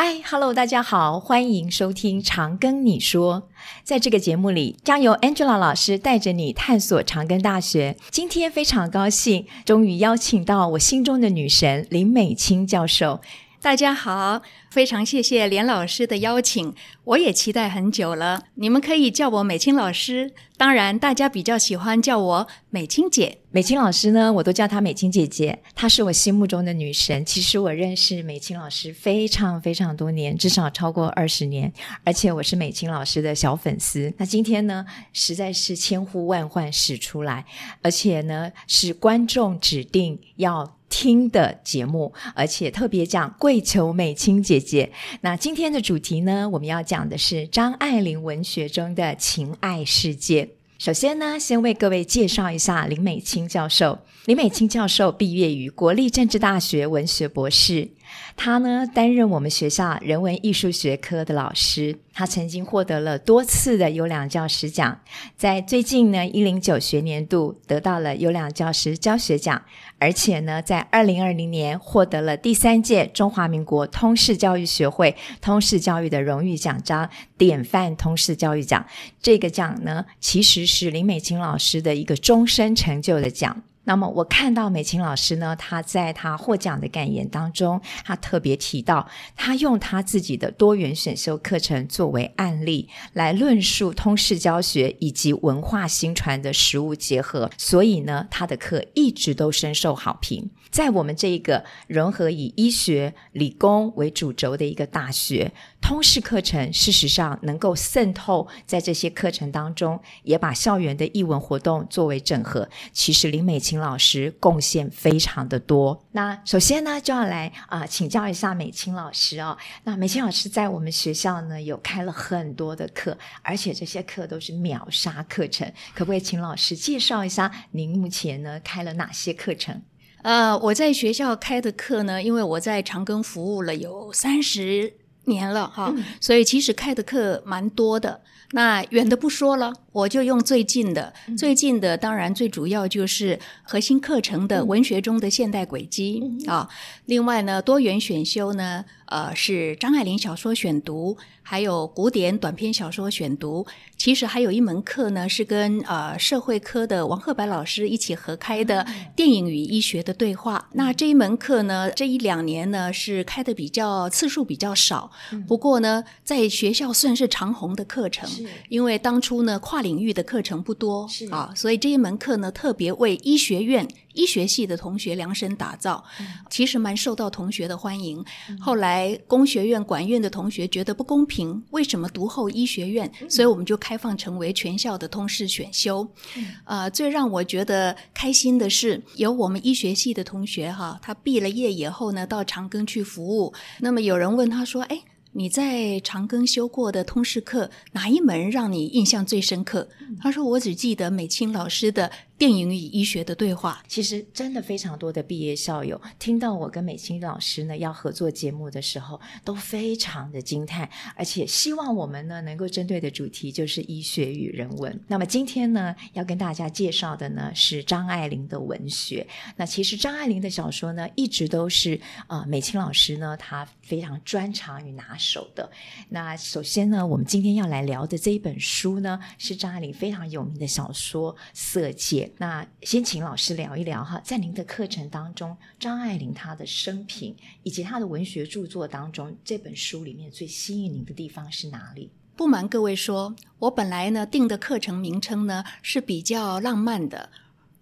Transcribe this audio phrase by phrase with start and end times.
[0.00, 3.42] 嗨，Hello，大家好，欢迎收听《长庚你说》。
[3.82, 7.96] 在这个节目里，将由 Angela 老师带着你探索长庚大学。
[8.12, 13.20] 今天非常高兴，终于邀请到我心中的女神林美清教授。
[13.60, 16.74] 大家好，非常谢谢连老师的邀请，
[17.04, 18.42] 我也期待很久了。
[18.54, 23.38] 你们可以叫我美青老师，当然大家比较喜欢叫我美青姐。
[23.50, 27.24] 美青老师呢，我都叫她美青姐姐，她是我心目中的女神。
[27.24, 31.72] 其实我认识美青老师非常非常多年，至少超过二十年，
[32.04, 34.12] 而且我是美青老师的小粉丝。
[34.18, 37.46] 那今天呢，实在是千呼万唤始出来，
[37.80, 40.74] 而且呢，是观众指定要。
[40.90, 44.90] 听的节目，而且特别讲跪求美青姐姐。
[45.20, 50.48] 那今天的主题呢，我们要讲的是张爱玲文学中的情爱世界。
[50.78, 53.98] 首先呢，先为各位介绍一下林美清教授。
[54.26, 57.88] 林美清教授毕业于国立政治大学文学博士。
[58.36, 65.00] 他呢，担任我们学校人文艺术学科的老师，他曾经获得了多次的优良教师奖，
[65.36, 69.62] 在最近呢，一零九学年度得到了优良教师教学奖，
[69.98, 78.86] 而且呢，在二零二零年获得了第三届中华民国通识教育学会通识教育的荣誉奖章——典范通识教育奖。
[79.20, 83.62] 这个奖呢，其实是林美清老师的一个终身成就的奖。
[83.88, 100.50] 那么我看到美琴老师呢，她在她获奖的感言当中，她特别提到，她用她自己的多元选修课程作为案例，来论述通识教学以及文化新传的实务结合，所以呢，她的课一直都深受好评。
[100.70, 112.68] 在我们这一个融合以医学、理工为主轴的一个大学，通识课程事实上能够渗透在这些课程当中，也把校园的艺文活动作为整合。
[112.92, 116.04] 其实林美琴老师贡献非常的多。
[116.12, 119.56] 那首先呢，就要来啊、请教一下美琴老师哦。
[119.84, 125.70] 那美琴老师在我们学校呢有开了很多的课，而且这些课都是秒杀课程。
[125.94, 129.82] 可不可以请老师介绍一下您目前呢开了哪些课程？
[130.28, 134.92] 呃，我在学校开的课呢，因为我在长庚服务了有三十
[135.24, 138.20] 年了哈，嗯、所以其实开的课蛮多的。
[138.52, 141.14] 那远的不说了，我就用最近的。
[141.28, 146.68] 嗯、最近的当然最主要就是核心课程的文学中的现代轨迹、嗯、啊。
[147.06, 153.66] 另外呢，多元选修呢，呃，是张爱玲小说选读，还有古典短篇小说选读。
[153.96, 158.86] 其实还有一门课呢，是跟呃社会科的王鹤白老师一起合开的
[159.16, 160.68] 电影与医学的对话。
[160.70, 168.28] 嗯、那这一门课呢，这一两年呢是开的比较次数比较少，嗯、不过呢，在学校算是长红的课程。
[168.68, 178.22] 因为当初呢，跨领域的课程不多啊，所以这一门课呢，特别为医学院医学系的同学量身打造，嗯、其实蛮受到同学的欢迎。
[178.50, 183.08] 嗯、后来工学院、管院的同学觉得不公平，为什么读后医学院？
[183.22, 186.04] 嗯、所以我们就开放成为全校的通识选修。
[186.36, 193.54] 嗯、呃，最让我觉得开心的是，有我们医学系的同学哈，他毕了业以后呢，到长庚去服务。
[193.78, 195.00] 那么有人问他说：“哎。”
[195.32, 199.86] 你在长庚修过的通识课，哪一门让你印象最深刻？
[200.18, 215.00] 他说：“我只记得美清老师的。”电影与医学的对话，其实真的非常多的毕业校友听到我跟美清老师呢要合作节目的时候，都非常的惊叹，而且希望我们呢能够针对的主题就是医学与人文。
[215.08, 219.26] 那么今天呢要跟大家介绍的呢是张爱玲的文学。
[219.56, 225.68] 那其实张爱玲的小说呢一直都是啊、美清老师呢他非常专长与拿手的。
[226.08, 232.26] 那首先呢我们今天要来聊的这一本书呢是张爱玲非常有名的小说《色戒》。
[232.36, 242.10] 那先请老师聊一聊哈，在您的课程当中，张爱玲她的生平以及她的文学著作当中，这本书里面最吸引您的地方是哪里？
[242.36, 247.30] 不瞒各位说，我本来呢定的课程名称呢是比较浪漫的，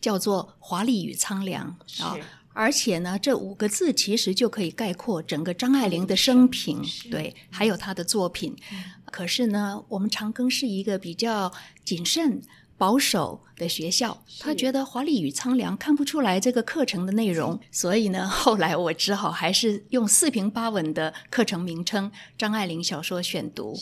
[0.01, 2.17] 叫做《华丽与苍凉》是啊，
[2.55, 8.57] 而且呢这五个字其实就可以概括整个张爱玲的生平，对，还有她的作品。
[8.73, 11.53] 嗯、可是呢，我们长庚是一个比较
[11.85, 12.41] 谨慎。
[12.79, 23.75] 保守的学校，他觉得华丽与苍凉看不出来这个课程的内容，所以呢， 后来我只好还是用四平八稳的课程名称《张爱玲小说选读》。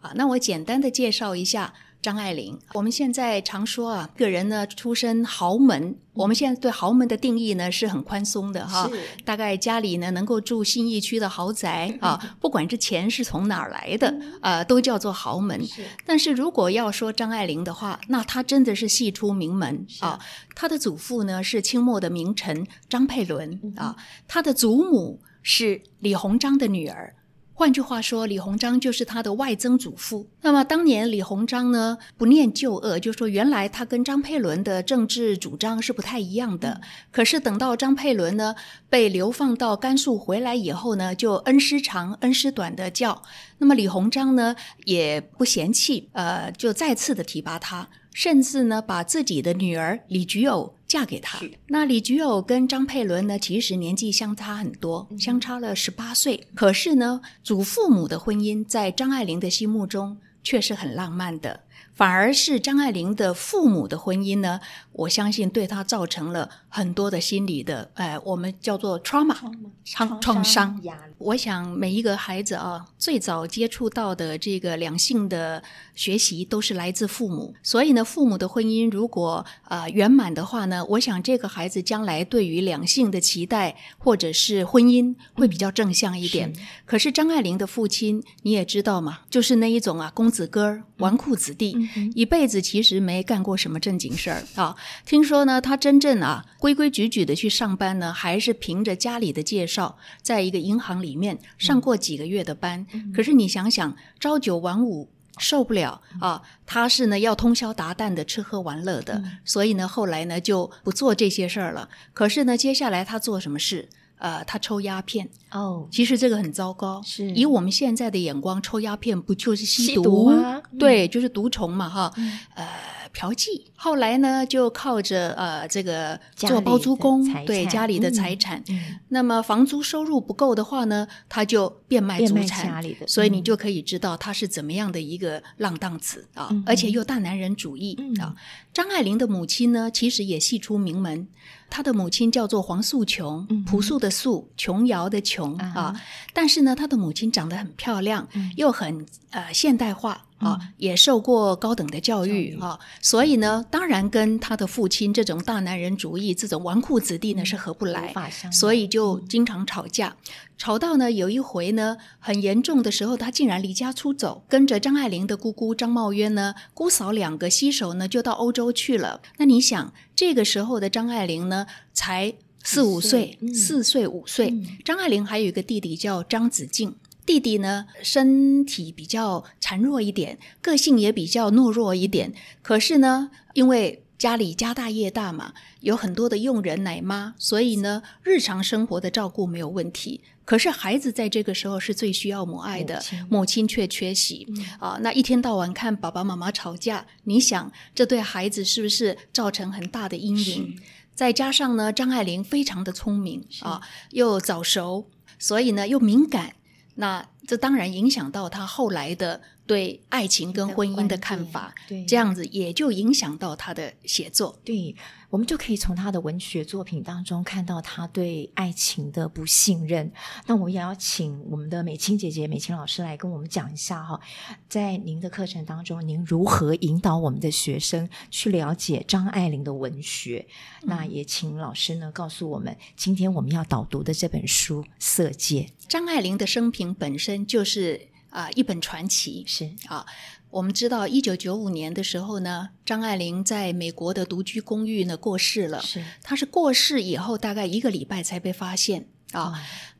[0.00, 1.72] 啊，那我简单的介绍一下。
[2.02, 14.12] 张爱玲，我们现在常说啊，个人呢出身豪门，我们现在对豪门的定义呢是很宽松的哈，是大概家里呢能够住信义区的豪宅 啊，不管这钱是从哪儿来的，
[14.42, 15.64] 呃，都叫做豪门。
[15.64, 20.18] 是但是如果要说张爱玲的话，那她真的是系出名门啊。
[20.56, 23.96] 她的祖父呢是清末的名臣张佩伦啊，
[24.26, 27.14] 她的祖母是李鸿章的女儿。
[27.62, 30.28] 换句话说，李鸿章就是他的外曾祖父。
[30.40, 36.72] 那么当年李鸿章呢，不念旧恶，就说原来他跟张佩伦的政治主张是不太一样的。
[36.72, 36.80] 嗯、
[37.12, 38.56] 可是等到张佩伦呢
[38.90, 43.22] 被流放到甘肃回来以后呢，就恩师长恩师短的叫。
[43.58, 51.40] 那么李鸿章呢也不嫌弃，呃，就再次的提拔他，甚至呢把自己的女儿李菊藕嫁给他。
[51.68, 56.46] 那李菊藕跟张佩伦呢，其实年纪相差很多，相差了十八岁。
[56.54, 61.60] 可是呢，祖父母的婚姻在张爱玲的心目中却是很浪漫的。
[61.94, 64.60] 反而是张爱玲的父母的婚姻呢，
[64.92, 69.36] 我相信对她造成了很多的心理的，呃，我们叫做 trauma
[69.84, 70.78] 创创伤。
[71.24, 75.62] 我想每一个孩子啊，最早接触到的这个两性的
[75.94, 86.54] 学习都是来自父母，所以呢，父母的婚姻如果呃圆满的话呢，我想这个孩子将来对于两性的期待或者是婚姻会比较正向一点。
[86.54, 91.76] 是可是张爱玲的父亲你也知道嘛，就是那一种啊，公子哥儿、纨绔子弟。
[91.96, 94.76] 嗯一辈子其实没干过什么正经事儿啊！
[95.06, 102.86] 听说呢，他真正啊规规矩矩的去上班呢，还是凭着家里的介绍，在一个银行里面上过几个月的班。
[102.92, 106.42] 嗯、可是你想想，朝九晚五受不了啊！
[106.66, 111.88] 他是呢要通宵达旦的吃喝玩乐的，嗯、所以呢后来呢就不做这些事儿了。
[112.12, 113.88] 可是呢接下来他做什么事？
[114.18, 117.02] 呃，他抽鸦片哦，其实这个很糟糕。
[117.04, 120.02] 是以我们现在的眼光，抽鸦片不就是吸毒？
[120.02, 120.62] 吸毒吗？
[120.78, 122.12] 对，就是毒虫嘛，哈。
[122.16, 122.68] 嗯、呃，
[123.12, 123.62] 嫖妓。
[123.74, 128.62] 后来呢，就靠着呃这个做包租公，对家里的财产。
[128.68, 132.82] 嗯、那么房租收入不够的话呢，他就变卖祖产。
[133.06, 138.34] 所以你就可以知道他是怎么样的一个浪荡子啊，嗯、而且又大男人主义、嗯、啊。
[138.72, 141.28] 张爱玲的母亲呢，其实也系出名门。
[141.68, 145.98] 她的母亲叫做黄素琼，朴素的素，琼瑶的琼啊。
[146.32, 152.78] 但是呢，她的母亲长得很漂亮，又很呃现代化啊，也受过高等的教育啊。
[153.00, 158.12] 所以呢，当然跟他的父亲这种大男人主义、这种纨绔子弟呢是合不来，
[158.50, 160.16] 所以就经常吵架。
[160.58, 169.20] 吵到呢，有一回呢，很严重的时候，他竟然离家出走，跟着张爱玲的姑姑张茂渊呢，姑嫂两个携手呢，就到欧洲去了。
[169.38, 174.50] 那你想，这个时候的张爱玲呢，才四五岁，四岁五岁。
[174.50, 176.94] 嗯、张爱玲还有一个弟弟叫张子静，
[177.24, 182.32] 弟弟呢，身体比较孱弱一点，个性也比较懦弱一点。
[182.62, 190.20] 可是呢，因为家里家大业大嘛，有很多的佣人奶妈，所以呢，日常生活的照顾没有问题。
[190.44, 194.98] 可是孩子在这个时候是最需要母爱的，母亲，母亲却缺席、嗯、啊！
[195.00, 200.76] 那一天到晚看爸爸妈妈吵架，你想这对孩子是不是造成很大的阴影？
[201.14, 203.80] 再加上呢，张爱玲非常的聪明啊，
[204.10, 205.08] 又早熟，
[205.38, 206.56] 所以呢又敏感，
[206.94, 214.94] 那这当然影响到他后来的对爱情跟婚姻的看法，对，这样子也就影响到他的写作，对。
[215.32, 220.12] 我们就可以从他的文学作品当中看到他对爱情的不信任。
[220.44, 224.20] 那我也要请我们的美青姐姐、美青老师来跟我们讲一下哈，
[224.68, 230.46] 在您的课程当中，您如何引导我们的学生去了解张爱玲的文学？
[230.82, 235.70] 嗯、那也请老师呢告诉我们，今天我们要导读的这本书《色戒》。
[235.88, 240.06] 张爱玲的生平本身就是啊、呃、一本传奇，是啊。
[240.50, 245.80] 我们知道，一九九五年的时候呢，张爱玲在美国的独居公寓呢过世了。
[245.80, 249.44] 是，她是过世以后大概一个礼拜才被发现啊。
[249.44, 249.54] 哦、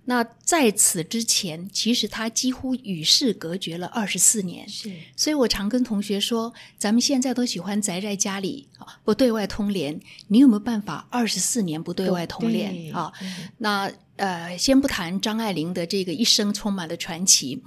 [0.04, 4.68] 那在此之前，其实他几乎与世隔绝了二十四年。
[4.68, 10.00] 是，所以我常跟同学说，咱们现在都喜欢宅在家里啊，不对外通联。
[10.26, 13.12] 你有没有办法二十四年不对外通联啊？
[13.58, 17.62] 那呃，先不谈张爱玲的这个一生充满了传奇。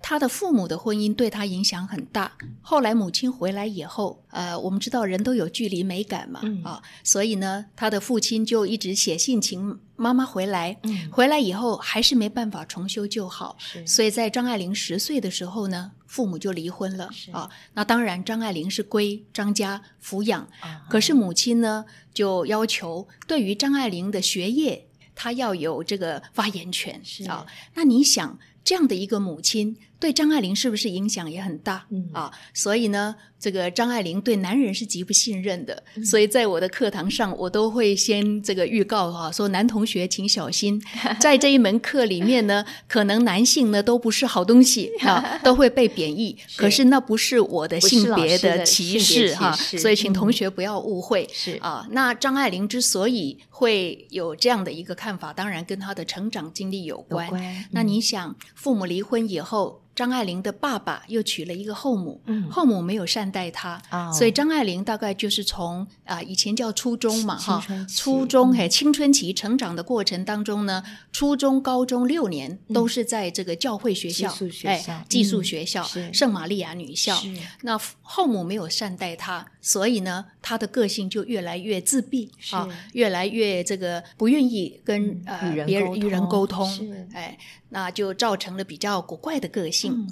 [0.00, 2.32] 他的父母的婚姻对他影响很大。
[2.60, 10.78] 后来母亲回来以后，呃，我们知道人都有距离美感嘛，嗯、啊，所以呢，他的父亲就一直写信请妈妈回来。
[10.84, 17.10] 嗯、回来以后还是没办法重修旧好，是所以在张爱玲十岁的时候呢，父母就离婚了。
[17.12, 21.84] 是啊，那当然张爱玲是归张家抚养，啊、可是母亲呢
[22.14, 24.86] 就要求对于张爱玲的学业，
[25.16, 27.00] 她要有这个发言权。
[27.02, 28.38] 是啊，那你想？
[28.66, 31.86] 这样的一个母亲，对张爱玲是不是影响也很大？
[31.90, 40.82] 嗯啊，所以呢，这个张爱玲对男人是极不信任的，嗯、所以在我的课堂上，我都会先这个预告哈、啊，说男同学请小心，
[41.20, 46.36] 在这一门课里面呢，可能男性呢都不是好东西啊， 都会被贬义。
[46.48, 51.28] 是可是那不是我的性别的歧视哈，所以请同学不要误会。
[51.32, 57.26] 是啊，那张爱玲之所以会有这样的一个看法，当然跟她的成长经历有关。
[57.26, 59.82] 有关嗯、那你想，父母离婚以后。
[59.96, 70.80] 张爱玲的爸爸又娶了一个后母，嗯、后母没有善待他，哦、所以张爱玲大概就是从啊、呃、以前叫初中嘛哈，初中嘿青春期成长的过程当中呢，
[71.10, 74.32] 初中、高中六年都是在这个教会学校，
[74.64, 77.20] 哎寄宿学校，圣玛利亚女校。
[77.62, 87.08] 那后母没有善待她，所以呢，她的个性就越来越自闭啊，越来越这个不愿意跟、嗯、呃别人与人沟通，是。
[87.12, 87.36] 哎。
[87.70, 90.08] 那就造成了比较古怪的个性，嗯、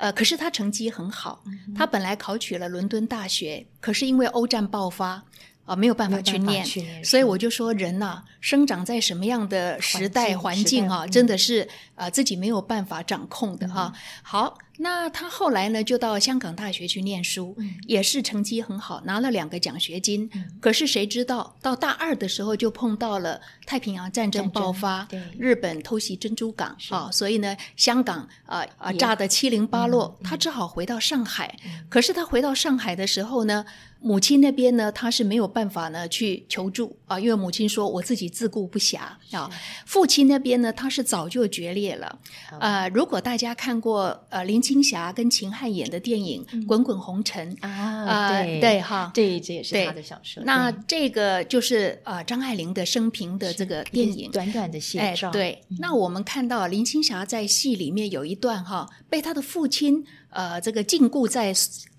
[0.00, 5.22] 呃，可是他成绩很好，嗯、他本来考取了伦敦大学，可是因为欧战爆发。
[5.66, 6.64] 啊，没有办法去念，
[7.04, 11.62] 所以我就说人呐、啊，生长在什么样的时代环境啊，真的是
[11.94, 13.92] 啊、呃、自己没有办法掌控的哈。
[13.94, 20.28] 嗯、好，那他后来呢，就到香港大学去念书，嗯、也是成绩很好，拿了两个奖学金。
[20.32, 25.06] 嗯、可是谁知道到大二的时候就碰到了太平洋战争爆发，
[25.38, 31.54] 日本偷袭珍珠港啊，所以呢，香港啊啊炸得七零八落，嗯、他只好回到上海。
[31.64, 33.66] 嗯、可是他回到上海的时候呢，
[34.02, 38.98] 母亲那边呢，他是没有办法呢去求助啊，因为母亲说我自己自顾不暇
[39.32, 39.50] 啊。
[39.84, 42.18] 父亲那边呢，他是早就决裂了。
[42.58, 50.42] 呃，如果大家看过呃林青霞跟秦汉演的电影《滚滚红尘》啊，对对哈，这这也是他的小说。
[50.44, 55.30] 那这个就是呃张爱玲的生平的这个电影，短短的写照。
[55.30, 61.54] 对，那我们看到林青霞在戏里面有一段哈，被他的父亲呃这个禁锢在。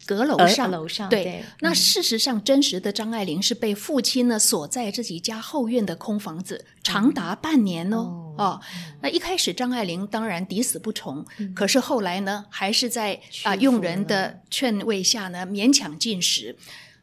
[0.06, 1.24] 阁楼上，楼上对。
[1.24, 8.34] 对那事实上，真实的张爱玲是被父亲呢锁在自己家后院的空房子，长达半年哦。
[8.38, 8.62] 嗯、哦，
[9.02, 16.56] 那一开始张爱玲当然抵死不从，嗯、可是后来呢，还是在啊佣人的劝慰下呢，勉强进食。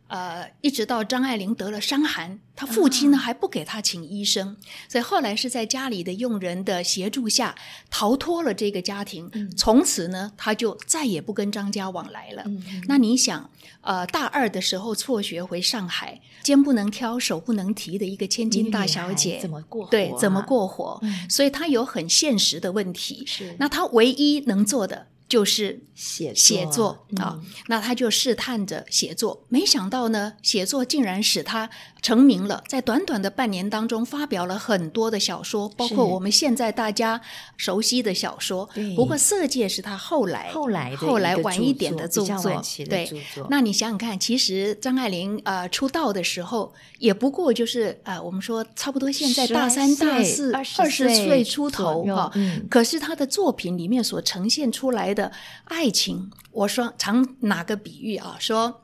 [0.09, 4.57] 呃，一直到张爱玲得了伤寒，她父亲呢还不给她请医生，
[4.89, 7.55] 所以后来是在家里的佣人的协助下
[7.91, 9.31] 逃脱了这个家庭。
[9.57, 12.45] 从此呢，她就再也不跟张家往来了。
[12.87, 13.51] 那你想，
[13.83, 19.87] 呃，大二的时候辍学回上海，肩不能挑，手不能提的一个千金大小姐，怎么过？
[19.91, 21.01] 对，怎么过活？
[21.29, 23.25] 所以她有很现实的问题。
[23.27, 25.09] 是，那她唯一能做的。
[25.29, 31.69] 就是写写作啊，那他就试探着写作，没想到呢，写作竟然使他
[32.01, 32.65] 成名了。
[32.67, 37.21] 在短短的半年当中，发表了很多的小说，包括我们现在大家
[37.59, 38.67] 熟悉的小说。
[38.97, 42.63] 不过《色戒》是他后来后来后来晚一点的著作。
[42.89, 43.11] 对，
[43.51, 52.33] 那你想想看，其实张爱玲呃出道的时候，也不过就是呃我们说差不多现在大三大四二十岁出头哈。
[52.71, 55.18] 可是他的作品里面所呈现出来的。
[55.19, 55.33] 的
[55.65, 58.83] 爱情，我说常拿个比喻啊，说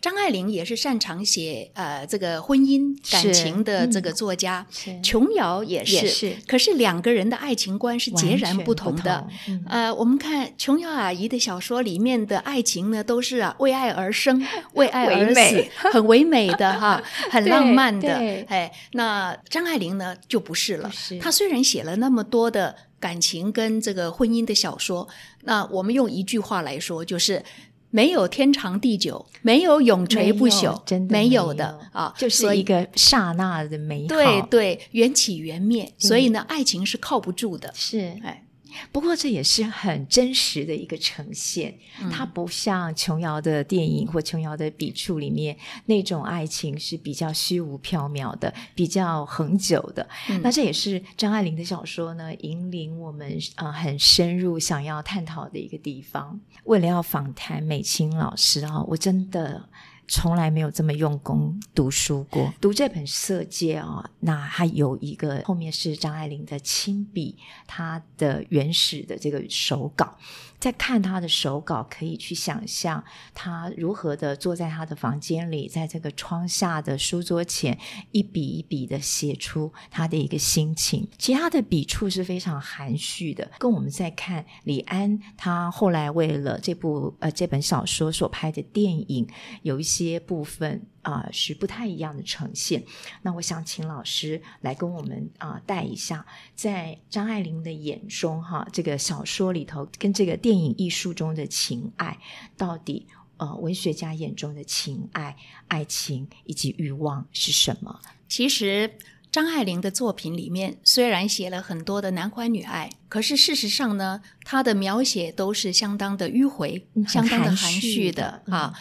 [0.00, 9.26] 张爱玲也是擅长写呃这个婚姻感情的这个作家，嗯、琼瑶也是，也是，可是两个人的爱情观是截然不同的。
[9.44, 9.54] 同。
[9.54, 14.40] 嗯、呃，我们看琼瑶阿姨的小说里面的爱情呢，都是啊为爱而生，
[14.74, 15.70] 为爱而死，美。
[15.74, 18.14] 很唯美的哈， 很浪漫的。
[18.48, 21.18] 哎，那张爱玲呢就不是了，是。
[21.18, 22.76] 她虽然写了那么多的。
[23.04, 25.06] 感情跟这个婚姻的小说，
[25.42, 27.44] 那我们用一句话来说，就是
[27.90, 38.16] 没有天长地久，没有永垂不朽，真的没有的啊，就是一个刹那的美好，对对，缘起缘灭，所以呢，爱情是靠不住的，是。
[38.22, 38.43] 哎。
[38.90, 50.06] 不过这也是很真实的一个呈现，嗯、它不像琼瑶的电影或琼瑶的笔触里面那种爱情是比较虚无缥缈的，比较恒久的。
[50.28, 56.40] 嗯、那这也是张爱玲的小说呢，引领我们啊、呃、很深入想要探讨的一个地方。
[56.64, 59.68] 为了要访谈美清老师啊，我真的。
[60.06, 62.52] 从来没有这么用功读书过。
[62.60, 70.16] 读这本《色戒》啊，那它有一个后面是张爱玲的亲笔，她的原始的这个手稿。
[70.58, 77.78] 在看他的手稿，可以去想象他如何的坐在他的房间里，在这个窗下的书桌前，
[78.12, 81.08] 一笔一笔的写出他的一个心情。
[81.18, 89.28] 其实他的笔触是非常含蓄的，跟我们在看李安他后来为了这部呃这本小说所拍的电影
[89.62, 92.84] 有一些部分啊、呃、是不太一样的呈现。
[93.22, 102.18] 那我想请老师来跟我们啊、呃、带一下，在张爱玲的眼中哈，这个小说里头跟这个电影艺术中的情爱，
[102.56, 103.06] 到底
[103.36, 105.36] 呃文学家眼中的情爱、
[105.68, 108.00] 爱情以及欲望是什么？
[108.28, 108.98] 其实。
[109.34, 118.72] 张爱玲的作品里面虽然写了很多的男欢女爱，可是事实上呢，她的描写都是相当的迂回、嗯、相当的含蓄的啊。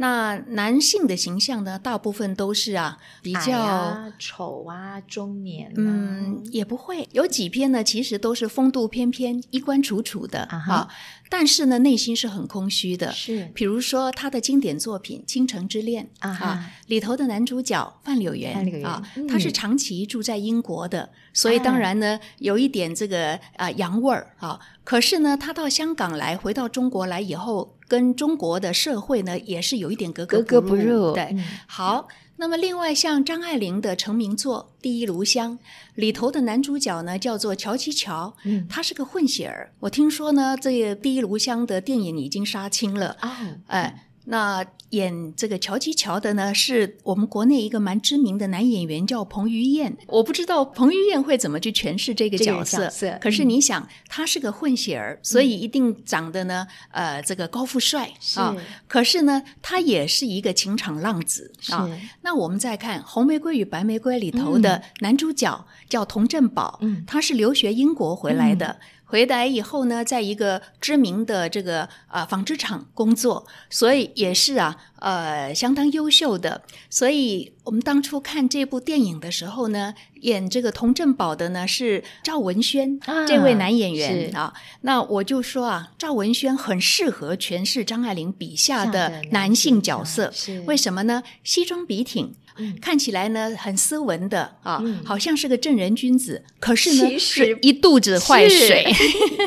[0.00, 10.88] 那男性的形象呢，大部分都是啊比较啊丑啊中年啊，嗯，也不会有几篇呢，其实都是风度翩翩、衣冠楚楚的啊哈。
[11.28, 13.12] 但是呢，内心是很空虚的。
[13.12, 24.58] 是，比如说他的经典作品《倾城之恋》啊哈，里头的男主角范柳原，范柳原啊，嗯、他是长期住在英国的，所以当然呢，有一点这个啊洋味儿啊。
[24.82, 27.76] 可是呢，他到香港来，回到中国来以后。
[27.90, 30.44] 跟中国的社会呢，也是有一点格格不入。
[30.44, 31.12] 格格不入。
[31.12, 32.06] 对，嗯、好。
[32.36, 35.58] 那么，另外像张爱玲的成名作《第一炉香》
[35.96, 39.72] 里头的男主角呢，叫做乔其乔，嗯，他是个混血儿。
[39.80, 44.06] 我听说呢，这个《第一炉香》的电影已经杀青了啊，哦、哎。
[44.24, 49.96] 那演这个乔吉乔的呢，是我们国内一个蛮知名的男演员，叫彭于晏。
[50.08, 52.84] 我不知道彭于晏会怎么去诠释这个角色。
[52.84, 58.56] 角色可是你想，嗯、他是个混血儿，所以一定长得呢，嗯、呃，这个高富帅啊。
[58.88, 61.88] 可是呢，他也是一个情场浪子啊。
[62.22, 68.66] 那我们再看《红玫瑰与白玫瑰》里头的男主角、嗯、叫童振宝，嗯，他是留学英国回来的。
[68.66, 76.62] 嗯回来以后呢，在一个知名的这个呃纺织厂工作，所以也是啊呃相当优秀的。
[76.88, 84.54] 所以我们当初看这部电影的时候呢，演这个童振宝的呢是赵文轩、啊、这位男演员啊。
[84.82, 90.32] 那我就说啊，赵文轩很适合诠释张爱玲笔下的男性角色，
[90.66, 91.24] 为什么呢？
[91.42, 92.32] 西装笔挺。
[92.80, 98.86] 看起来呢很斯文的啊，嗯、好像是个正人君子，可是呢是一肚子坏水。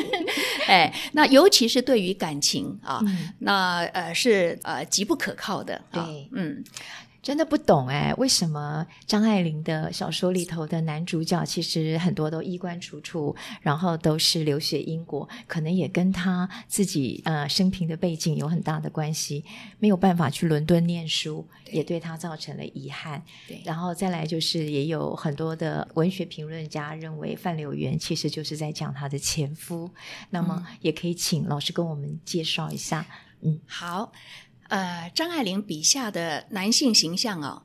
[0.66, 5.80] 哎，那尤其是对于感情啊，嗯、那呃是呃极不可靠的。
[5.92, 6.64] 对，啊、嗯。
[7.24, 19.42] 真的不懂哎，为什么张爱玲的小说里头的男主角其实很多都衣冠楚楚，然后都是留学英国，可能也跟他自己呃生平的背景有很大的关系，
[19.78, 23.24] 没有办法去伦敦念书，对也对他造成了遗憾。
[23.48, 29.90] 对，然后再来就是也有很多的文学评论家认为范柳原其实就是在讲他的前夫，
[30.28, 33.06] 那么也可以请老师跟我们介绍一下。
[33.40, 34.12] 嗯，好。
[34.68, 37.62] 呃，张爱玲笔下的男性形象、哦。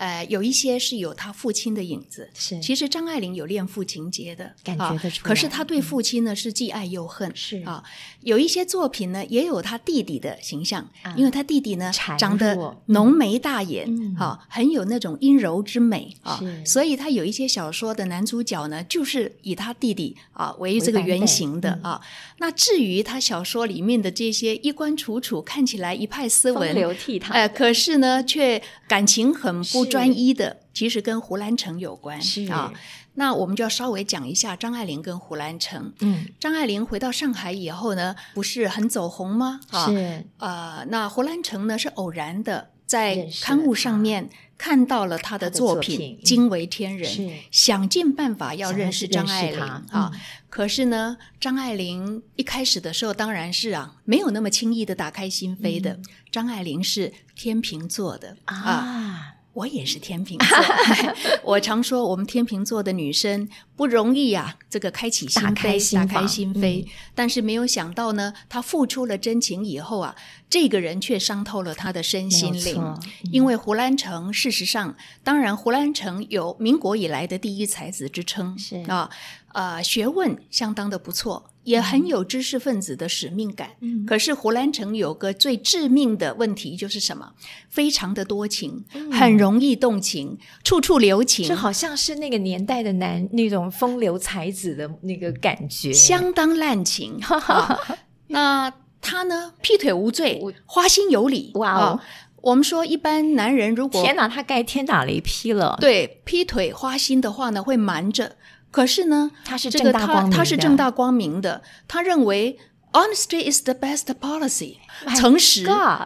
[0.00, 2.30] 呃，有一些是有他父亲的影子。
[2.32, 5.28] 是，其实张爱玲有恋父情节的感觉得出来。
[5.28, 7.30] 可是他对父亲呢是既爱又恨。
[7.36, 7.84] 是啊，
[8.22, 16.40] 有一些作品呢也有他弟弟的形象，因为他弟弟呢长得浓眉大眼，哈，很有那种阴柔之美啊。
[16.64, 22.00] 所以他有一些小说的男主角呢，就是以他弟弟啊为这个原型的啊。
[22.38, 29.89] 那至于他小说里面的这些衣冠楚楚，看起来一派斯文、风流倜傥，呃，可是呢却感情很不。
[29.90, 32.72] 专一的，其实跟胡兰成有关是啊。
[33.14, 35.92] 那我们就要稍微讲一下张爱玲跟胡兰成。
[35.98, 39.60] 嗯，张爱玲回到上海以后呢，不是很走红吗？
[39.70, 40.24] 啊，是。
[40.38, 49.84] 呃，那胡兰成呢是偶然的在刊物上面看到了他的作品，惊为天人，是想尽办法要认识张爱玲啊。
[49.92, 50.12] 嗯、
[50.48, 55.94] 可是呢，张爱玲一开始的时候当然是啊，没有那么轻易的打开心扉的。
[55.94, 59.34] 嗯、张爱玲是天秤座的啊。
[59.50, 60.56] 啊我也是天秤座，
[61.42, 66.84] 我常说我们天秤座的女生不容易啊，这个开启心扉，打开心，打开心扉。
[66.84, 70.14] 嗯、但是没有想到呢，她付出了真情以后啊，
[70.48, 72.76] 这个人却伤透了她的身心灵。
[72.78, 79.10] 嗯、因为胡兰成，事实上，当然胡兰成有民国以来的第一才子之称，是啊，
[79.52, 81.50] 呃，学问相当的不错。
[81.70, 87.32] 也很有知识分子的使命感，嗯，可是胡兰成有个最致命的问题，就是什么？
[87.68, 97.18] 非常的多情，嗯、很容易动情，处处留情，这好像是那个年代的男那种风流才子的那个感觉，相当滥情。
[97.24, 97.78] 啊、
[98.26, 99.54] 那他呢？
[99.62, 101.52] 劈腿无罪，花心有理。
[101.54, 102.04] 哇哦、啊！
[102.42, 105.76] 我们说一般男人如果天哪，他该天打雷劈了。
[105.80, 108.36] 对，劈腿花心的话呢，会瞒着。
[108.70, 111.62] 可是呢，他是正大光明的，他是正大光明的。
[111.88, 112.58] 他认为
[112.92, 114.76] honesty is the best policy，
[115.16, 115.62] 诚实。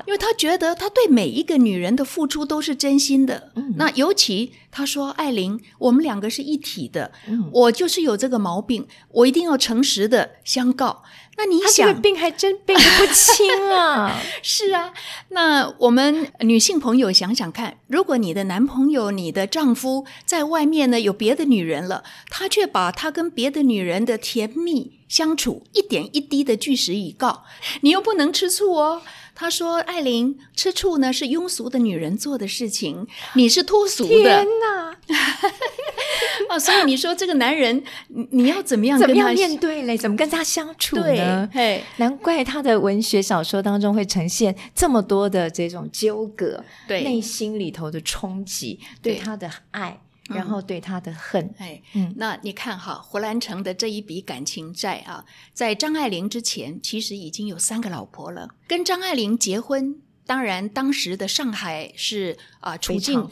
[0.06, 3.50] 因为他觉得他对每一个女人的付出都是真心的。
[3.54, 7.12] 嗯、那尤其他说：“艾琳，我们两个是一体的。
[7.28, 11.02] 嗯、我就是有这个毛病，我一定要诚实的相告。
[11.36, 14.20] 那你想，这个病还真病得不轻啊！
[14.42, 14.92] 是啊，
[15.30, 27.44] 那我们女性朋友想想看，如果你的男朋友、你的丈夫在外面呢有别的女人了，他却把他跟别的女人的甜蜜相处一点一滴的据实以告，
[27.80, 29.02] 你又不能吃醋哦。
[29.34, 34.96] 他说：“艾琳，吃醋呢是庸俗的女人做的事情，你是脱俗的。”天哪！
[36.48, 37.82] 哦，所以你说这个男人，
[38.30, 39.96] 你要怎么样怎么样面对嘞？
[39.96, 41.48] 怎么跟他相处呢？
[41.52, 50.00] 嘿，难怪他的文学小说当中会呈现这么多的这种纠葛，对内心里头的冲击，对他的爱。
[50.28, 58.48] 然后对他的恨，哎，嗯，那你看哈，胡兰成的这一笔感情债啊，在张爱玲之前，其实已经有三个老婆了。
[58.66, 63.28] 跟张爱玲结婚，当然当时的上海是啊处境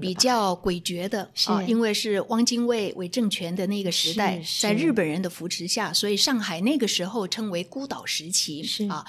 [0.00, 9.06] 比较诡谲的啊，因为是汪精卫伪政权的那个时代，在日本人的扶持下，所以上海那个时候称为孤岛时期是啊。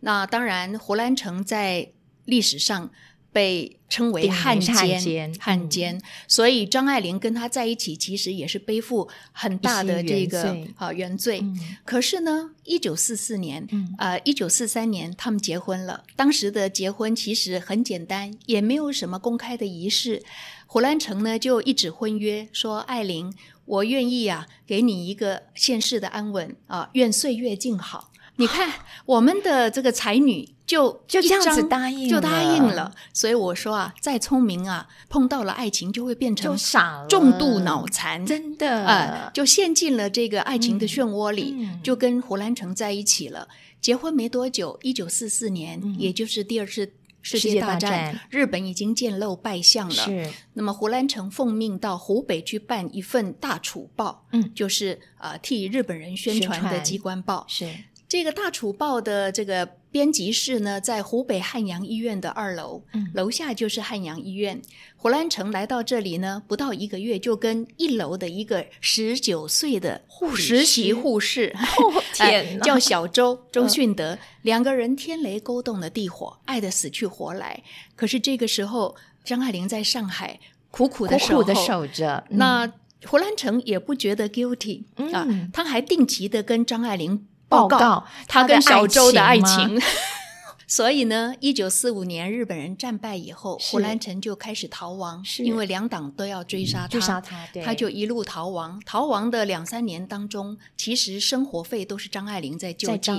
[0.00, 1.92] 那当然，胡兰成在
[2.24, 2.90] 历史上。
[3.32, 11.40] 被称为汉奸，汉奸，所以张爱玲跟他在一起，其实也是背负很大的这个啊原罪。
[11.40, 13.66] 嗯、可是呢，一九四四年，
[13.96, 16.04] 啊，一九四三年，他们结婚了。
[16.14, 20.22] 当时的结婚其实很简单，也没有什么公开的仪式。
[20.66, 23.34] 胡兰成呢就一纸婚约说：“爱玲，
[23.66, 28.72] 我愿意啊，给你一个现世的安稳啊，愿岁月静好。”你看
[29.04, 32.94] 我们的这个才女就就这样子答应，就答应了。
[33.12, 43.48] 所以我说啊，再聪明啊，碰到了爱情就会变成就傻，重度脑残，真的啊、呃，就陷进了这个爱情的漩涡里，嗯、就跟胡兰成在一起了。
[43.82, 49.94] 结婚没多久，一九四四年，嗯、也就是第二次世界大战，日本已经渐露败相了。
[49.94, 57.68] 是，那么胡兰成奉命到湖北去办一份大楚报，嗯，就是呃替日本人宣传的机关报，是。
[58.08, 64.60] 这个大楚报的这个编辑室呢，在湖北汉阳医院的二楼，嗯，楼下就是汉阳医院。
[64.96, 77.62] 胡兰成来到这里呢，不到一个月，就跟一楼的一个十九岁的护实习护士，哦、 天、呃，叫小周周训德，嗯、两个人天雷勾动了地火，爱得死去活来。
[77.94, 82.72] 可是这个时候，张爱玲在上海苦苦的守，苦苦的守着，嗯、那
[83.04, 87.26] 胡兰成也不觉得 guilty、嗯、啊，他还定期的跟张爱玲。
[87.52, 89.80] 报告他跟小周的爱情，
[90.66, 98.80] 所以呢，一九四五年日本人战败以后，胡兰成就开始逃亡，因为两党都要追杀他，追杀他，他就一路逃亡。
[98.86, 103.12] 逃亡的两三年当中，其实生活费都是张爱玲在救济。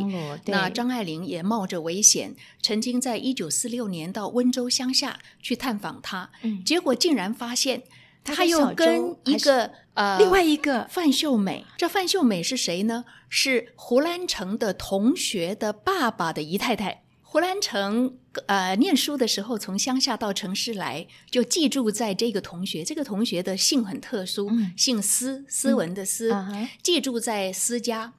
[0.46, 6.32] 那张爱玲也冒着危险，曾经在一九四六年到温州乡下去探访他，
[6.66, 7.84] 结果竟然发现。
[8.24, 13.06] 他又跟一个呃，另外一个范秀美，这范秀美是谁呢？
[13.30, 17.04] 是胡兰成的同学的爸爸的姨太太。
[17.22, 22.84] 胡兰成呃念书的时候从乡下到城市来，就寄住在这个同学。
[22.84, 28.14] 这个同学的姓很特殊，嗯、姓斯，斯文的斯，嗯、寄住在斯家。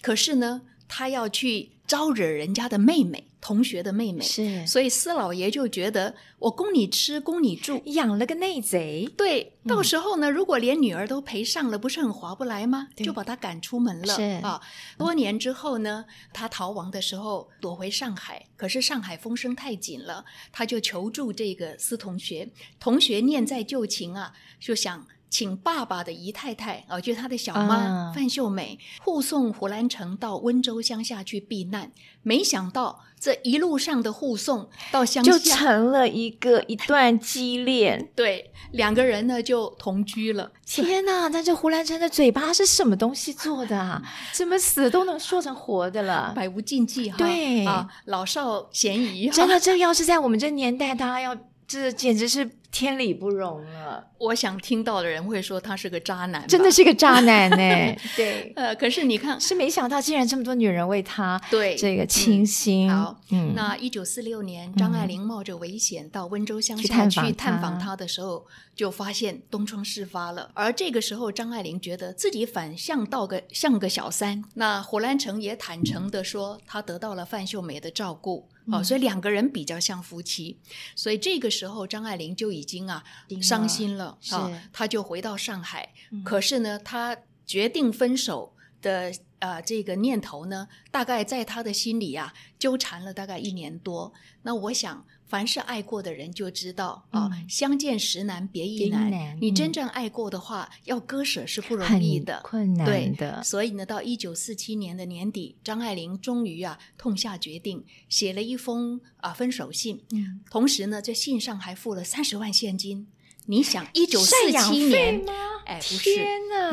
[0.00, 3.28] 可是呢，他要去招惹人家的妹妹。
[3.40, 9.06] 同学的妹妹是，所以司老爷就觉得我供你吃，供你住，养了个内贼。
[9.18, 12.88] 对，到时候呢，如果连女儿都赔上了，不是很划不来吗？
[12.96, 14.14] 就把他赶出门了。
[14.14, 14.58] 是啊，
[14.96, 22.48] 多年之后呢，他逃亡的时候躲回上海，可是上海风声太紧了，他就求助这个司同学。
[22.80, 25.06] 同学念在旧情啊，就想。
[25.34, 31.90] 请爸爸的姨太太，啊，就是他的小妈范秀美护送胡兰成到温州乡下去避难。
[32.22, 38.08] 没想到这一路上的护送到乡下，就成了一个一段激恋。
[38.14, 40.52] 对，两个人呢就同居了。
[40.64, 41.26] 天哪！
[41.26, 44.00] 那这胡兰成的嘴巴是什么东西做的啊？
[44.32, 46.32] 怎么死都能说成活的了？
[46.36, 47.16] 百无禁忌哈。
[47.18, 49.28] 对啊，老少咸宜。
[49.30, 52.50] 真的，这要是在我们这年代，他要这简直是。
[52.74, 54.04] 天理不容了！
[54.18, 57.56] 我想听到的人会说他是个渣男，真的是个渣男呢。
[58.16, 62.92] 对，呃，可是你看，是没想到竟然这么多女人为他对这个倾心。
[62.92, 70.50] 好，嗯，那一九四六年，张爱玲冒着危险到温州乡下去探访他的时候，就发现东窗事发了。
[70.54, 74.42] 而这个时候，张爱玲觉得自己反向到个像个小三。
[74.54, 78.48] 那胡兰成也坦诚的说，他得到了范秀美的照顾。
[78.70, 80.58] 哦，所以两个人比较像夫妻，
[80.94, 83.04] 所以这个时候张爱玲就已经啊
[83.42, 85.92] 伤心了啊，她就回到上海。
[86.24, 94.12] 可是呢，她决定分手，的呃这个念头呢，大概在她的心里啊纠缠了大概一年多。
[94.42, 95.06] 那我想。
[95.34, 99.36] 凡是爱过的人就知道啊，相见时难别亦难。
[99.40, 103.42] 你真正爱过的话，要割舍是不容易的，困难的。
[103.42, 110.04] 所以呢，到一九四七年的年底，张爱玲终于啊痛下决定，写了一封啊分手信。
[110.12, 113.08] 嗯，同时呢，这信上还付了三十万现金。
[113.46, 115.22] 你想，一九四七年，
[115.66, 116.26] 哎，不是，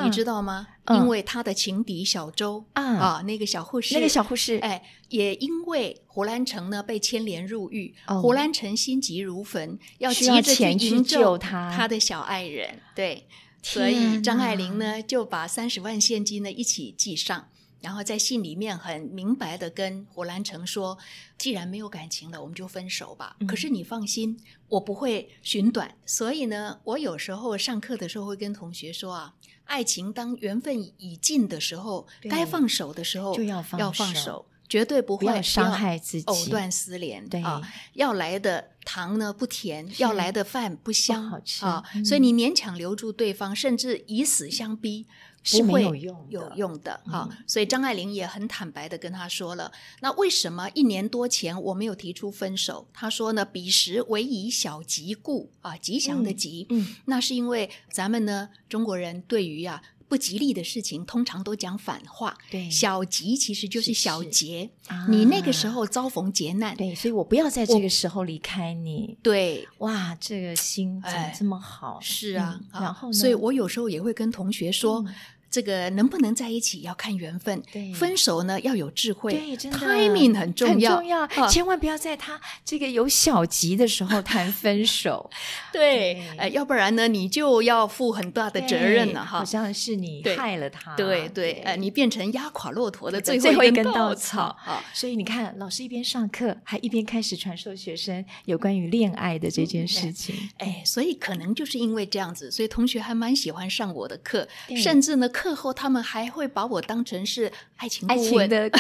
[0.03, 0.67] 你知道吗？
[0.89, 11.71] 因为他的情敌小周啊，那个小护士，那个小护士，哎，也因为胡兰成呢被牵连入狱，胡兰成心急如焚，要急着去营救他。
[11.75, 13.27] 他的小爱人，对，
[13.62, 17.47] 所以张爱玲呢就把三十万现金呢一起寄上。
[17.82, 20.98] 然后在信里面很明白的跟胡兰成说
[21.38, 23.36] ：“既然没有感情了，我们就分手吧。
[23.39, 24.39] 嗯、可是你放心，
[24.70, 25.96] 我不会寻短。
[26.06, 29.34] 所以呢，我有时候上课的时候会跟同学说啊，
[29.65, 37.28] 爱情当缘分已尽的时候，该放手的时候就要放要放手，绝对不会伤害自己，藕断丝连。
[37.28, 37.62] 对啊，
[37.94, 41.84] 要来的糖呢不甜，要来的饭不香不好吃啊。
[41.96, 45.08] 嗯、所以你勉强留住对方，甚至以死相逼。”
[45.43, 49.71] 是没有用有用的哈，所以张爱玲也很坦白的跟他说了。
[50.01, 52.88] 那为什么一年多前我没有提出分手？
[52.93, 64.69] 他说呢，彼时唯以小吉故啊，吉祥的吉，嗯，那是因为咱们呢中国人对于啊不吉利的事情通常都讲反话，对，小吉其实就是小劫。
[65.08, 69.17] 你那个时候遭逢劫难，对，所以我不要在这个时候离开你。
[69.24, 71.97] 对，哇，这个心怎么这么好？
[72.02, 75.06] 是啊，然后呢，所以我有时候也会跟同学说。
[75.51, 85.29] 这个能不能在一起要看缘分，对，分手呢要有智慧，对，真的，timing 很重要，很重要，千万不要在他这个有小急的时候 谈分手，
[85.73, 94.57] 对，呃，要不然呢你就要负很大的责任了哈，好像是你害了他，对对，呃，你变成压垮骆驼的最后一根稻草。
[94.65, 104.47] 啊，所以你看，老师一边上课还一边开始传授学生有关于恋爱的这件事情，哎，所以可能就是因为这样子，所以同学还蛮喜欢上我的课，
[104.81, 105.27] 甚至呢。
[105.41, 108.80] 课后他们还会把我当成是爱情顾问的， 对，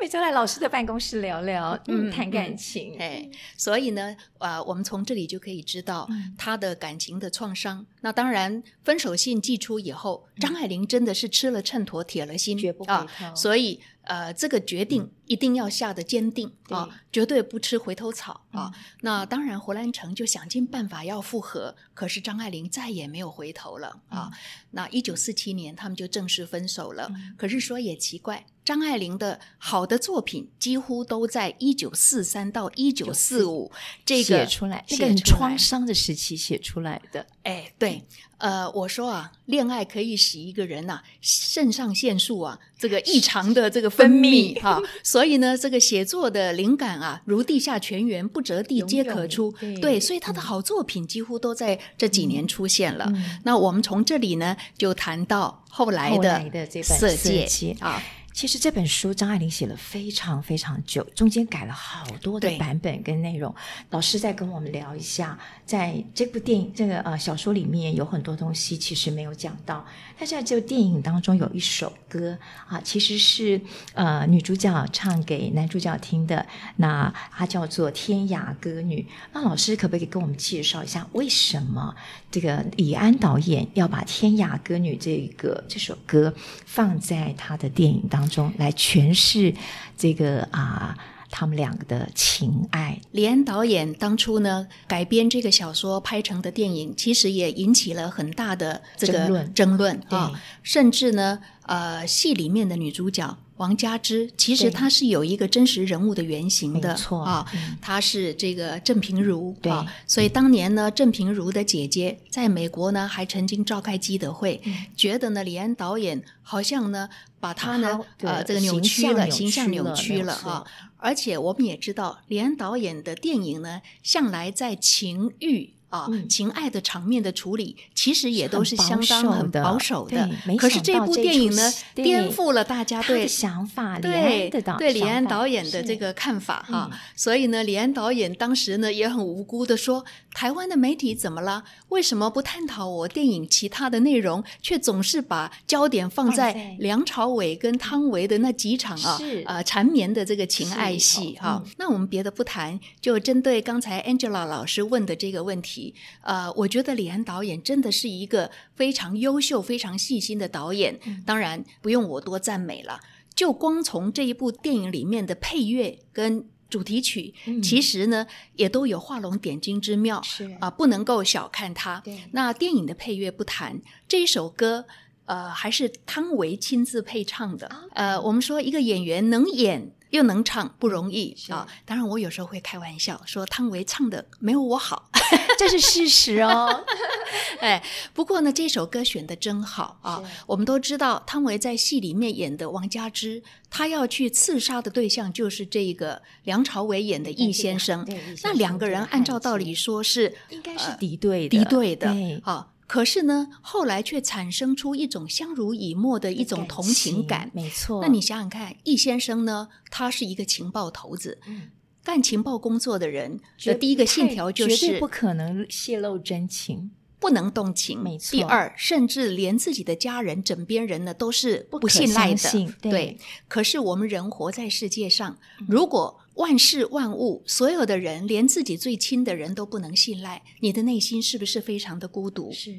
[0.00, 7.86] 每周来老师的办公室聊聊，嗯，谈感情，哎，所以呢，呃，我们从这里就可以知道他的感情的创伤。
[8.00, 13.36] 那当然，分手信寄出以后，张爱玲真的是吃了秤砣，铁了心，绝不回头。
[13.36, 13.80] 所以。
[14.08, 18.72] 呃，这个决定一定要下的坚定、嗯、啊，绝对不吃回头草、嗯、啊。
[19.02, 24.30] 那当然，胡兰成就想尽办法要复合，可是张爱玲再也没有回头了、嗯、啊。
[24.70, 27.08] 那一九四七年，他们就正式分手了。
[27.10, 28.46] 嗯、可是说也奇怪。
[28.68, 33.72] 张爱玲的好的作品几乎都在一九四三到一九四五
[34.04, 37.26] 这个写出来，那个很创伤的时期写出来的。
[37.44, 38.04] 哎，对，
[38.36, 49.50] 呃，我说啊，恋爱可以使一个人呐、啊，肾上腺素啊，这个异常的这个分泌哈、啊，所以呢，这个写作的灵感啊，如地下泉源，不折地皆可出。
[49.52, 53.06] 对，对，所以他的好作品几乎都在这几年出现了。
[53.14, 56.38] 嗯、那我们从这里呢，就谈到后来的
[56.82, 57.46] 《色戒》
[57.82, 58.02] 啊。
[58.38, 63.52] 其实这本书张爱玲写了非常非常久，中间改了好多的版本跟内容。
[63.90, 69.84] 老师再跟我们聊一下，在这部电影这个呃小说里面有很多东西其实没有讲到。
[70.16, 73.60] 但是在这部电影当中有一首歌啊，其实是
[73.94, 76.46] 呃女主角唱给男主角听的，
[76.76, 79.02] 那它叫做《天涯歌女》。
[79.32, 81.92] 那老师可不可以跟我们介绍一下，为什么
[82.30, 86.32] 这个李安导演要把《天涯歌女》这个这首歌
[86.64, 88.27] 放在他的电影当中？
[88.28, 89.54] 中来诠释
[89.96, 90.96] 这个啊，
[91.30, 93.00] 他们两个的情爱。
[93.12, 103.36] 李安导演当初呢改编这个小说拍成的电影，其实也引起了很大的这个争论，争论啊，对甚至呢，呃，戏里面的女主角。
[103.58, 107.46] 王佳芝其实她是有一个真实人物的原型的，错啊，
[107.80, 109.72] 她是这个郑平如，对，
[110.06, 114.60] 所以当年呢，郑平如的姐姐在美国呢还曾经召开基德会，
[114.96, 120.64] 觉得呢李安导演好像呢把她呢呃这个扭曲了，形象扭曲了啊，
[120.96, 125.74] 而且我们也知道李安导演的电影呢向来在情欲。
[125.90, 130.28] 啊，情爱的场面的处理，其实也都是相当很保守的。
[130.58, 136.90] 可是这部电影呢，颠覆了大家对想法，对对李安导演的这个看法哈。
[137.16, 141.64] 所以呢，李安导演当时呢也很无辜的说：“台湾的媒体怎么了？
[141.88, 151.64] 为什么不探讨我电影其他的内容，却总是把焦点放在梁朝伟跟汤唯的那几场啊啊缠绵的这个情爱戏哈？
[151.78, 160.98] 那我们别的不谈，就针对刚才 Angela 老师问的这个问题。”题，呃，我觉得李安导演真的是一个非常优秀、非常细心的导演。
[161.06, 163.00] 嗯、当然不用我多赞美了，
[163.34, 172.00] 就光从这一部电影里面的配乐跟主题曲，嗯、其实呢也都有画龙点睛之妙，是啊、呃，不能够小看它。
[172.04, 174.84] 对那电影的配乐不谈，这一首歌，
[175.26, 177.66] 呃，还是汤唯亲自配唱的。
[177.68, 179.92] 哦、呃，我们说一个演员能演。
[180.10, 181.66] 又能唱不容易啊！
[181.84, 185.10] 当然，我有时候会开玩笑说汤唯唱的没有我好，
[185.58, 186.84] 这是事实哦。
[187.60, 187.82] 哎，
[188.14, 190.22] 不过呢，这首歌选的真好啊！
[190.46, 198.06] 我们都知道汤唯在戏里面演的王佳芝，她要去刺杀的对象就是这个梁朝伟演的易先生。
[198.42, 202.08] 那两个人按照道理说是应该是敌对的，敌对的
[202.44, 202.68] 啊。
[202.88, 207.50] 可是呢，后来却产生出一种相濡以沫的一种同情感。
[207.52, 211.70] 没错，那你想想看，易先生呢，他是一个情报头子，嗯、
[212.02, 218.02] 干情报工作的人的第一个信条就是绝对不可能泄露真情，不能动情。
[218.02, 218.30] 没错。
[218.30, 222.50] 第二，甚至连自己的家人、枕边人呢，都是不信赖的。
[222.80, 223.18] 对，对。
[223.46, 232.50] 可是我们人活在世界上，如果万事万物，所有的人，连自己最亲的人都不能信赖，你的内心是不是非常的孤独？
[232.52, 232.74] 是，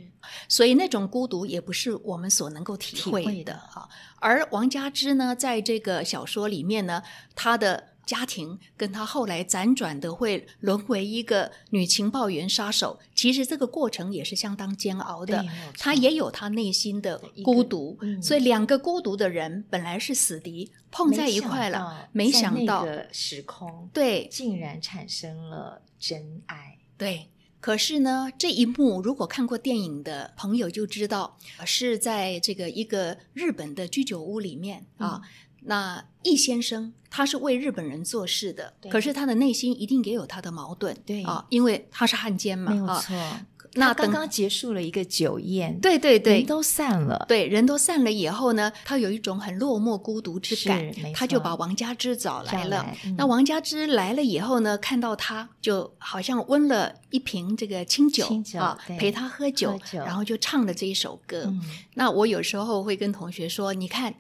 [0.48, 3.88] 所以那种孤独也不是我们所能够体会的哈。
[4.20, 7.04] 而王佳芝呢，在这个小说里面呢，
[7.36, 7.90] 她的。
[8.10, 15.46] 家庭跟他后来辗转的会沦为一个女情报员杀手，其实这个过程也是相当煎熬的。
[15.78, 26.80] 他也有他内心的孤独，嗯、所以两个孤独的人本来是死敌，碰在一块了，没想到时空对竟然产生了真爱。
[26.98, 35.22] 对，可是呢，这一幕如果看过电影的朋友就知道，是在这个一个日本的居酒屋里面、嗯、啊。
[35.70, 43.16] 那易先生他是为日本人做事的，可是他的内心一定也有他的矛盾，对啊，因为他是汉奸嘛，没有错。
[43.16, 52.78] 啊、那刚刚结束了一个酒宴，对对对，人都散了，对，人都散了以后呢，他有一种很落寞孤独之感，他就把王佳芝找来了。
[52.78, 61.44] 来嗯、那王佳芝来了以后呢，看到他就好像温了一瓶这个清酒，清酒啊，陪他喝酒，喝酒然后就唱了这一首歌。
[61.46, 61.62] 嗯、
[61.94, 64.16] 那我有时候会跟同学说，你看。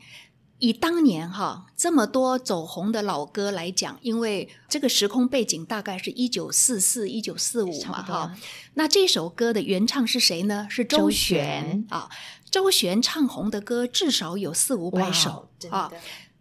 [0.59, 8.37] 以当年哈这么多走红的老歌来讲，因为这个时空背景大概是一九四四、一九四五嘛哈，
[8.73, 10.67] 那这首歌的原唱是谁呢？
[10.69, 12.09] 是周璇啊。
[12.51, 15.91] 周璇唱红的歌至少有四五百首啊。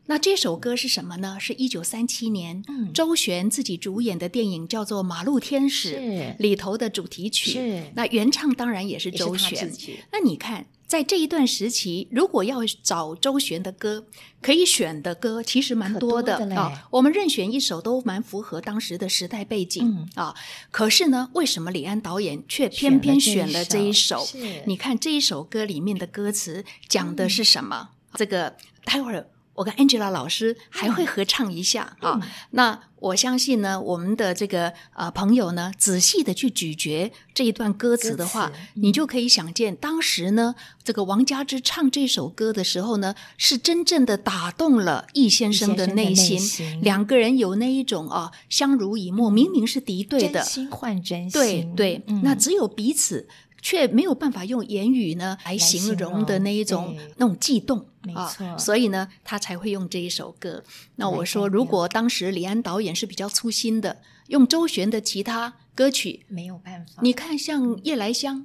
[0.07, 1.37] 那这首歌是什么呢？
[1.39, 5.97] 是一九三七年、嗯、周璇自己主演的电影叫做《马路天使》
[6.39, 7.53] 里头的主题曲。
[7.53, 9.71] 是那原唱当然也是周璇。
[10.11, 10.67] 那你看。
[10.89, 14.07] 在这一段时期，如果要找周璇的歌，
[14.41, 16.89] 可以选的歌其实蛮多的啊、哦。
[16.93, 20.35] 我们任选一首都蛮符合当时的时代背景啊、嗯哦。
[20.71, 24.27] 可是呢，为什么李安导演却偏偏选了这一首？
[24.65, 27.91] 你看这一首歌里面的歌词讲的是什么？
[27.91, 29.29] 嗯、这个待会儿。
[29.55, 32.21] 我跟 Angela 老师还会合唱一下啊、
[32.53, 46.81] 那我相信呢，我们的这个呃朋友呢，仔细的去咀嚼这一段歌词的话，嗯、你就可以想见，当时呢，这个王佳芝唱这首歌的时候呢，是真正的打动了易先生的内心，内心。
[46.83, 53.29] 两个人有那一种啊相濡以沫，明明是敌对的，真心换真心，对对，嗯、那只有彼此。
[53.61, 57.85] 却没有办法用言语呢来形容的那一种那种悸动，
[58.15, 60.65] 没错、啊，所以呢，他才会用这一首歌。
[60.97, 67.03] 那我说，如果当时李安导演是比较粗心的，用周璇的其他歌曲，没有办法。
[67.03, 68.37] 你看，像《夜来香》，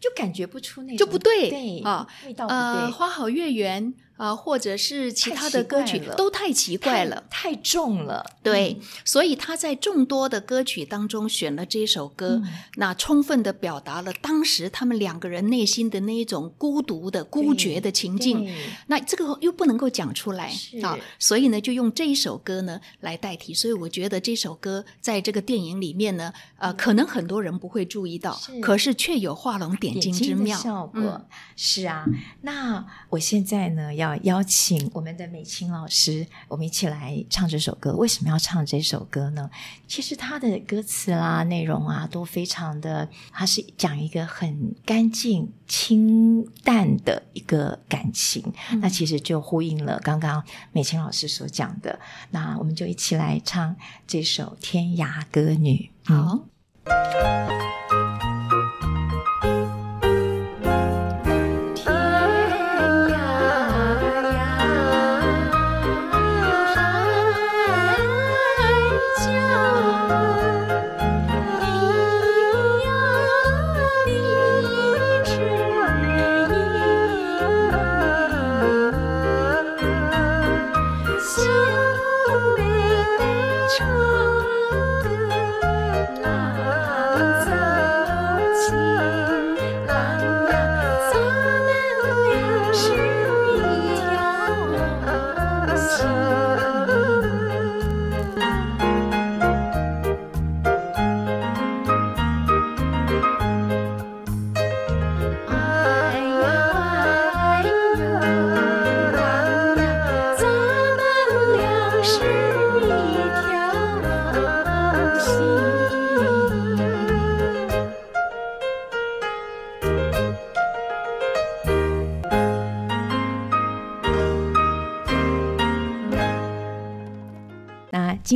[0.00, 2.58] 就感觉不出那种就不对，对啊，味道不对。
[2.58, 3.92] 呃，花好月圆。
[4.22, 8.24] 啊，或者是其他的歌曲都太奇怪了，太重了。
[8.40, 12.40] 对，所以他在众多的歌曲当中选了这首歌，
[12.76, 18.48] 那充分的表达了当时他们两个人内心的那一种孤独的、孤绝的情境。
[18.86, 20.52] 那这个又不能够讲出来
[20.84, 23.52] 啊，所以呢，就用这一首歌呢来代替。
[23.52, 31.26] 所以我觉得这首歌在这个电影里面呢，呃，可能很多人不会注意到，可是却有画龙点睛之妙效果。
[31.56, 32.06] 是啊，
[32.42, 34.11] 那我现在呢要。
[34.18, 37.92] 邀请我们的美清老师，我们一起来唱这首歌。
[37.94, 39.50] 为什么要唱这首歌呢？
[39.86, 48.42] 其实它的歌词啦、内容啊，都非常的，它是讲一个很干净、清淡的一个感情。
[48.80, 51.98] 那其实就呼应了刚刚美清老师所讲的。
[52.30, 55.90] 那我们就一起来唱这首《天涯歌女》。
[56.14, 57.81] 好。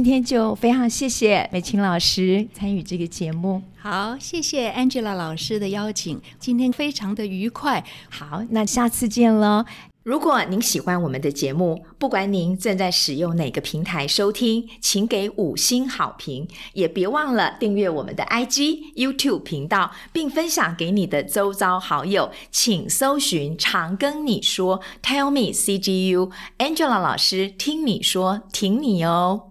[0.07, 3.61] 天就非常谢谢美琴老师参与这个节目。
[3.77, 7.85] 好，谢谢 Angela 老师的邀请，今天非常的愉快。
[8.09, 9.65] 好，那下次见喽。
[10.05, 22.31] 如果您喜欢我们的节目，不管您正在使用哪个平台收听，请给五星好评，也别忘了订阅我们的 IG、YouTube 频道，并分享给你的周遭好友。
[22.53, 29.51] 请搜寻“常跟你说 ”，Tell me CGU，Angela 老师听你说，挺你哦。